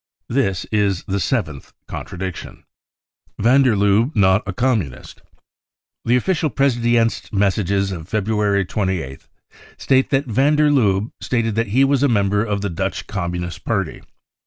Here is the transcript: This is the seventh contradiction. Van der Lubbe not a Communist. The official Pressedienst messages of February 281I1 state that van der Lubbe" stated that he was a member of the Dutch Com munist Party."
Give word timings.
This 0.29 0.65
is 0.71 1.03
the 1.03 1.19
seventh 1.19 1.73
contradiction. 1.87 2.63
Van 3.37 3.61
der 3.61 3.75
Lubbe 3.75 4.11
not 4.15 4.41
a 4.47 4.51
Communist. 4.51 5.21
The 6.05 6.15
official 6.15 6.49
Pressedienst 6.49 7.31
messages 7.31 7.91
of 7.91 8.09
February 8.09 8.65
281I1 8.65 9.27
state 9.77 10.09
that 10.09 10.25
van 10.25 10.55
der 10.55 10.71
Lubbe" 10.71 11.11
stated 11.21 11.53
that 11.53 11.67
he 11.67 11.83
was 11.83 12.01
a 12.01 12.07
member 12.07 12.43
of 12.43 12.61
the 12.61 12.69
Dutch 12.71 13.05
Com 13.05 13.33
munist 13.33 13.63
Party." 13.63 14.01